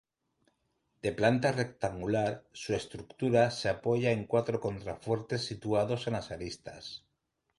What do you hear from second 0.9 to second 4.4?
De planta rectangular, su estructura se apoya en